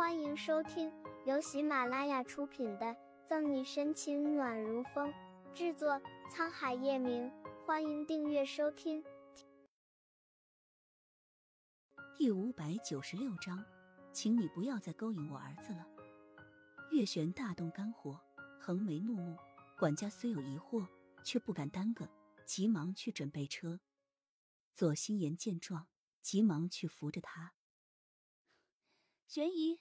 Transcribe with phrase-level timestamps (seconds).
[0.00, 0.90] 欢迎收听
[1.26, 2.86] 由喜马拉雅出品的
[3.26, 5.12] 《赠你深情暖如风》，
[5.52, 6.00] 制作
[6.32, 7.30] 沧海夜明。
[7.66, 9.04] 欢迎订阅收听。
[12.16, 13.62] 第五百九十六章，
[14.10, 15.86] 请你不要再勾引我儿子了。
[16.90, 18.18] 月璇大动肝火，
[18.58, 19.36] 横眉怒目。
[19.78, 20.88] 管家虽有疑惑，
[21.22, 22.08] 却不敢耽搁，
[22.46, 23.80] 急忙去准备车。
[24.72, 25.88] 左心言见状，
[26.22, 27.52] 急忙去扶着他。
[29.28, 29.78] 玄姨，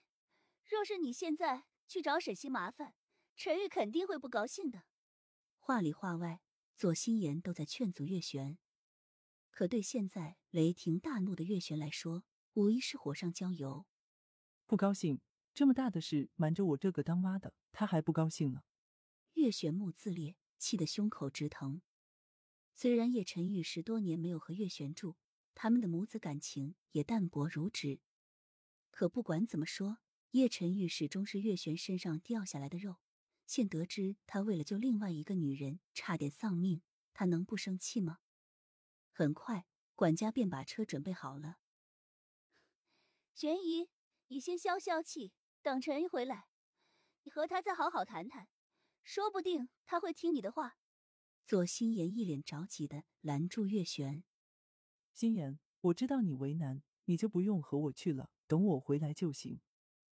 [0.70, 2.94] 若是你现在去找沈西麻烦，
[3.36, 4.84] 陈玉肯定会不高兴的。
[5.58, 6.42] 话里话外，
[6.78, 8.60] 左心言都在劝阻月璇。
[9.50, 12.24] 可对现在雷霆大怒的月璇来说，
[12.54, 13.88] 无疑是火上浇油。
[14.68, 15.20] 不高兴，
[15.56, 18.62] 这么大的事瞒着我这个当妈的，他还不高兴呢。
[19.34, 21.82] 月璇目自裂，气得胸口直疼。
[22.76, 25.18] 虽然叶晨玉十多年没有和月璇住，
[25.56, 28.00] 他们的母子感情也淡薄如纸。
[28.92, 29.98] 可不管怎么说，
[30.32, 32.98] 叶晨玉始终是月璇身上掉下来的肉。
[33.48, 38.20] 现得知他为了救另外一个女人差点丧命，他能不生气吗？
[39.12, 41.58] 很快，管家便把车准备好了。
[43.34, 43.90] 玄姨，
[44.28, 46.48] 你先消消气，等陈玉回来，
[47.24, 48.48] 你和他再好好谈谈，
[49.04, 50.78] 说不定他会听你的话。
[51.48, 54.24] 左心言一脸着急的拦住月璇
[55.12, 59.60] ：“心言，我知道你为难，你就不用和我去了。”等我回来就行。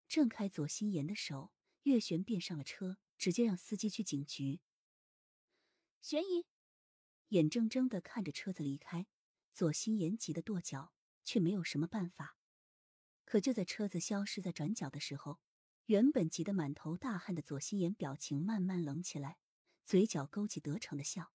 [0.07, 1.51] 挣开左心言的手，
[1.83, 4.61] 月璇便上了车，直接让司机去警局。
[6.01, 6.45] 玄姨
[7.29, 9.07] 眼睁睁的看着车子离开，
[9.53, 12.37] 左心言急得跺脚，却没有什么办法。
[13.25, 15.39] 可就在车子消失在转角的时候，
[15.87, 19.37] 原本急得满头大汗的左心言表情慢慢冷起来，
[19.83, 21.33] 嘴角勾起得逞的笑。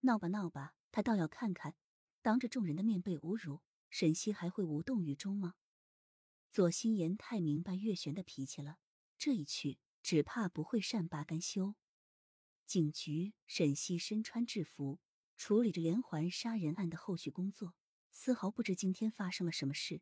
[0.00, 1.76] 闹吧闹吧，他倒要看看，
[2.22, 5.54] 当着众人的面被侮辱，沈西还会无动于衷吗？
[6.54, 8.78] 左心言太明白月璇的脾气了，
[9.18, 11.74] 这一去只怕不会善罢甘休。
[12.64, 15.00] 警局，沈西身穿制服，
[15.36, 17.74] 处理着连环杀人案的后续工作，
[18.12, 20.00] 丝毫不知今天发生了什么事。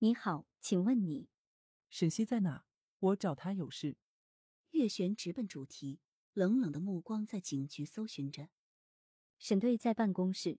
[0.00, 1.30] 你好，请问你
[1.88, 2.66] 沈西在哪？
[2.98, 3.96] 我找他有事。
[4.72, 5.98] 月璇直奔主题，
[6.34, 8.50] 冷冷的目光在警局搜寻着。
[9.38, 10.58] 沈队在办公室。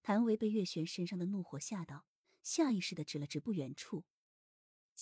[0.00, 2.06] 谭维被月璇身上的怒火吓到，
[2.42, 4.06] 下意识的指了指不远处。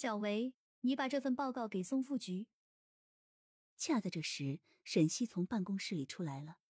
[0.01, 2.47] 小维，你把这份报告给宋副局。
[3.77, 6.61] 恰在这时，沈西从办公室里出来了。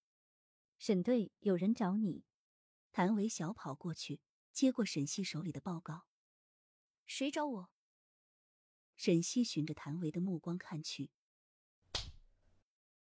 [0.79, 2.25] 沈队，有人找你。
[2.91, 6.07] 谭维小跑过去，接过沈西手里的报告。
[7.05, 7.71] 谁找我？
[8.97, 11.11] 沈西循着谭维的目光看去，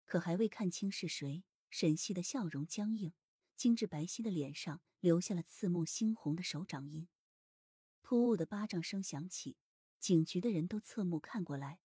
[0.05, 3.13] 可还未看清是谁，沈西的笑容僵硬，
[3.55, 7.07] 精致白皙的脸上留下了刺目猩红的手掌印。
[8.01, 9.57] 突兀的巴掌声响起。
[10.05, 11.79] 警局的人都侧目看过来，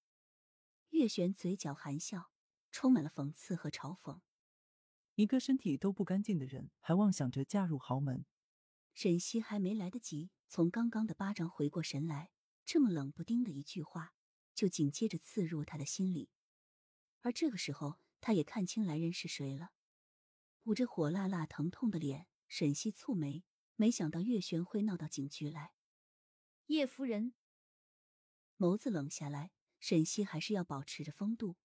[0.91, 2.31] 月璇嘴角含笑，
[2.70, 4.20] 充满了讽刺和嘲讽。
[5.14, 8.26] 一个身体都不干净的人，还妄想着嫁入豪门。
[8.92, 12.30] 沈西还没来得及从刚刚的巴掌回过神来，
[12.66, 14.12] 这么冷不丁的一句话，
[14.54, 16.28] 就紧接着刺入他的心里。
[17.22, 19.70] 而这个时候，他也看清来人是谁了。
[20.64, 23.44] 捂着火辣辣疼痛的脸，沈西蹙眉，
[23.76, 25.72] 没想到月璇会闹到警局来。
[26.66, 27.32] 叶夫人。
[28.60, 31.56] 眸子冷下来，沈西还是要保持着风度。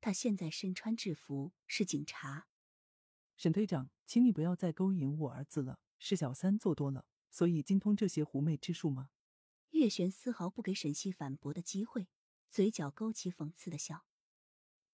[0.00, 2.48] 他现在身穿制服，是警察。
[3.36, 9.10] 沈队长，请你不要再勾引我儿子了，是小三做多了，所以精通这些狐媚之术吗？
[9.70, 12.08] 月璇丝毫不给沈西反驳的机会，
[12.50, 14.04] 嘴角勾起讽刺的笑。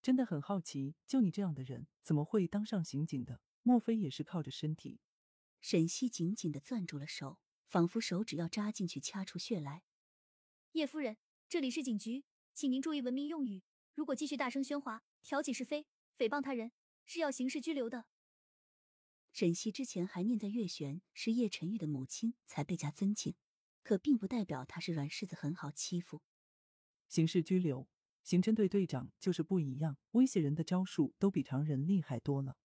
[0.03, 3.41] 真的很好奇，就你这样的人，怎么会当上刑警的？
[3.62, 5.00] 莫非也是靠着身体？
[5.62, 9.83] 沈西紧紧的攥住了手，仿佛手指要扎进去掐出血来。
[10.76, 11.16] 叶夫人，
[11.48, 13.62] 这里是警局，请您注意文明用语。
[13.94, 15.87] 如果继续大声喧哗、挑起是非、
[16.19, 16.70] 诽谤他人，
[17.06, 18.04] 是要刑事拘留的。
[19.32, 23.34] 沈西之前还念在月璇是叶晨玉的母亲才倍加尊敬，
[23.82, 26.20] 可并不代表她是软柿子很好欺负。
[27.09, 27.89] 刑事拘留，
[28.22, 32.59] 刑侦队队长就是不一样，威胁人的招数都比常人厉害多了。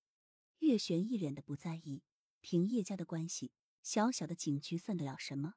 [0.60, 2.04] 月璇一脸的不在意，
[2.42, 5.54] 凭叶家的关系，小小的警局算得了什么？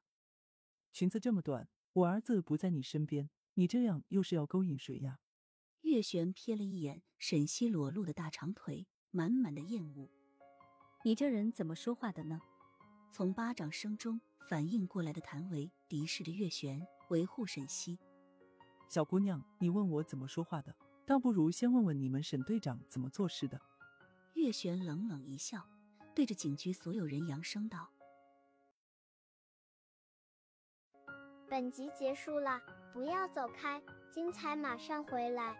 [0.93, 1.67] 裙子这么短。
[1.95, 5.17] 我儿子不在你身边，你这样又是要勾引谁呀？
[5.83, 10.09] 月璇瞥了一眼沈西裸露的大长腿，满满的厌恶。
[11.05, 12.41] 你这人怎么说话的呢？
[13.13, 14.19] 从巴掌声中
[14.49, 17.97] 反应过来的谭维敌视着月璇，维护沈西。
[18.89, 20.75] 小姑娘，你问我怎么说话的，
[21.05, 23.57] 倒不如先问问你们沈队长怎么做事的。
[24.33, 25.65] 月璇冷冷一笑，
[26.13, 27.89] 对着警局所有人扬声道。
[31.49, 32.59] 本集结束了，
[32.93, 33.81] 不要走开，
[34.11, 35.55] 精彩马上回来。